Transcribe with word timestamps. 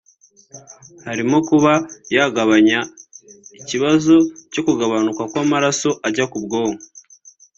harimo 1.05 1.37
kuba 1.49 1.73
yagabanya 2.17 2.79
ibibazo 3.65 4.13
byo 4.49 4.61
kugabanuka 4.67 5.21
kw’amaraso 5.31 5.89
ajya 6.07 6.25
ku 6.31 6.37
bwonko 6.45 6.83